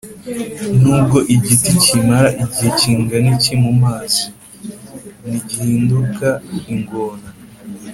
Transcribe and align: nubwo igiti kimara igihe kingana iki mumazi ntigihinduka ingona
nubwo 0.81 1.17
igiti 1.35 1.71
kimara 1.83 2.29
igihe 2.43 2.69
kingana 2.79 3.27
iki 3.35 3.53
mumazi 3.63 4.23
ntigihinduka 5.27 6.27
ingona 6.73 7.27